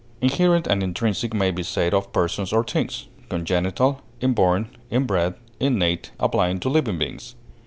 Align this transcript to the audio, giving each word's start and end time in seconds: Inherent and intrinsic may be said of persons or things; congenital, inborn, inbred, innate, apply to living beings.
Inherent 0.19 0.65
and 0.65 0.81
intrinsic 0.81 1.31
may 1.31 1.51
be 1.51 1.61
said 1.61 1.93
of 1.93 2.11
persons 2.11 2.51
or 2.51 2.63
things; 2.63 3.05
congenital, 3.29 4.01
inborn, 4.19 4.69
inbred, 4.89 5.35
innate, 5.59 6.09
apply 6.19 6.51
to 6.55 6.69
living 6.69 6.97
beings. 6.97 7.35